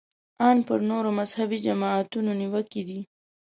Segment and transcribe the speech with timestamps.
[0.47, 2.99] ان پر نورو مذهبي جماعتونو نیوکې دي.